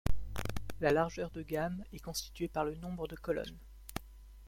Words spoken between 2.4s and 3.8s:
par le nombre de colonnes.